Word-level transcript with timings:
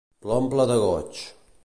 L'omple 0.29 0.65
de 0.71 0.79
goig. 0.85 1.23